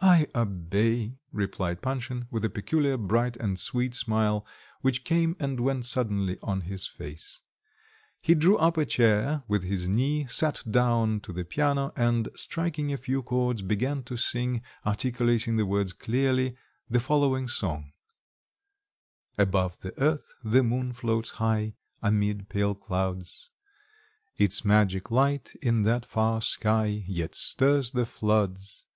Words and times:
"I 0.00 0.26
obey," 0.34 1.18
replied 1.32 1.82
Panshin, 1.82 2.26
with 2.30 2.46
a 2.46 2.48
peculiar 2.48 2.96
bright 2.96 3.36
and 3.36 3.58
sweet 3.58 3.92
smile, 3.94 4.46
which 4.80 5.04
came 5.04 5.36
and 5.38 5.60
went 5.60 5.84
suddenly 5.84 6.38
on 6.42 6.62
his 6.62 6.86
face. 6.86 7.42
He 8.22 8.34
drew 8.34 8.56
up 8.56 8.78
a 8.78 8.86
chair 8.86 9.42
with 9.48 9.64
his 9.64 9.88
knee, 9.88 10.24
sat 10.28 10.62
down 10.70 11.20
to 11.20 11.32
the 11.34 11.44
piano, 11.44 11.92
and 11.94 12.30
striking 12.34 12.90
a 12.90 12.96
few 12.96 13.22
chords 13.22 13.60
began 13.60 14.02
to 14.04 14.16
sing, 14.16 14.62
articulating 14.86 15.56
the 15.58 15.66
words 15.66 15.92
clearly, 15.92 16.56
the 16.88 16.98
following 16.98 17.46
song 17.46 17.92
Above 19.36 19.80
the 19.82 19.92
earth 20.00 20.32
the 20.42 20.62
moon 20.62 20.94
floats 20.94 21.32
high 21.32 21.74
Amid 22.02 22.48
pale 22.48 22.74
clouds; 22.74 23.50
Its 24.38 24.64
magic 24.64 25.10
light 25.10 25.54
in 25.60 25.82
that 25.82 26.06
far 26.06 26.40
sky 26.40 27.04
Yet 27.06 27.34
stirs 27.34 27.90
the 27.90 28.06
floods. 28.06 28.86